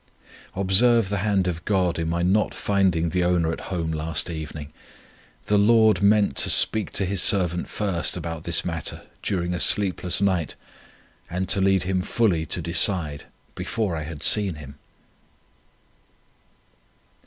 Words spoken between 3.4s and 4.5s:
at home last